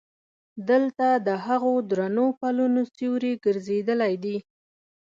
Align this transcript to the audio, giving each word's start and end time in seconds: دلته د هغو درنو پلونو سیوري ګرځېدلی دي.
دلته 0.69 1.07
د 1.27 1.29
هغو 1.45 1.73
درنو 1.89 2.25
پلونو 2.39 2.81
سیوري 2.95 3.33
ګرځېدلی 3.45 4.13
دي. 4.23 4.37